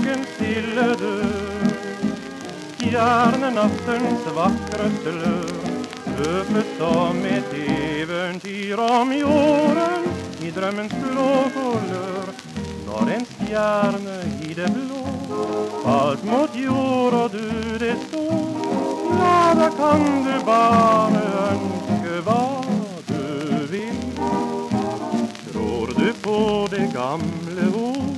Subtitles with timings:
[0.00, 1.70] dagen stille dör
[2.78, 3.58] Stjärnen
[4.34, 5.50] vackraste lör
[6.20, 7.54] Öppet som ett
[8.02, 10.04] äventyr om jorden.
[10.42, 12.26] I drömmens blå kulör
[12.86, 15.06] Når en stjärne i det blå.
[15.84, 22.64] Allt mot jord och du det står Glada kan du bara önska vad
[23.06, 24.12] du vill.
[25.52, 28.09] Tror du på det gamla ord?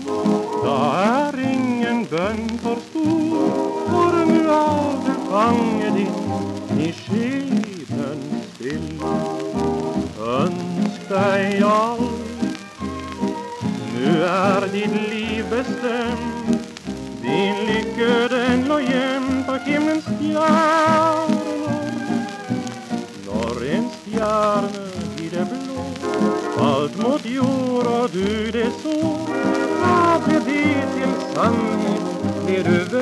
[2.13, 3.51] Bön för stor
[3.87, 4.43] För nu
[5.07, 8.21] du fanget in i skeden
[8.55, 9.03] still.
[10.21, 12.03] Önsk dig allt
[13.95, 16.69] Nu är ditt liv bestämt.
[17.23, 21.71] Din lycka den låg jämt och himlens stjärnor.
[23.27, 24.89] Norr en stjärna
[25.19, 25.85] i det blå
[26.59, 29.19] Allt mot jord och du det så
[29.83, 31.72] Vad blir det till sannhet
[32.63, 33.02] det du väntar på?